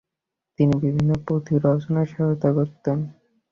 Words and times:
তিনি 0.59 0.73
বিভিন্ন 0.83 1.11
পুঁথি 1.25 1.53
রচনায় 1.65 2.09
সহায়তা 2.11 2.49
করতেন। 2.57 2.97